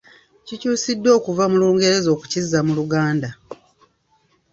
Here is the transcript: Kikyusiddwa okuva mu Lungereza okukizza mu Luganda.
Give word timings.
Kikyusiddwa 0.45 1.09
okuva 1.17 1.43
mu 1.51 1.57
Lungereza 1.61 2.09
okukizza 2.15 2.59
mu 2.65 2.73
Luganda. 2.79 3.29